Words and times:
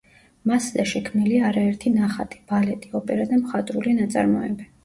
მასზე 0.51 0.85
შექმნილია 0.91 1.43
არაერთი 1.51 1.93
ნახატი, 1.97 2.41
ბალეტი, 2.53 2.93
ოპერა 3.01 3.31
და 3.35 3.41
მხატვრული 3.45 3.99
ნაწარმოები. 4.01 4.69